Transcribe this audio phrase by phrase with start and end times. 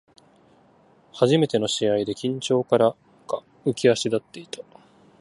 [1.13, 2.95] 初めての試合で緊張から
[3.27, 4.61] か浮き足立っていた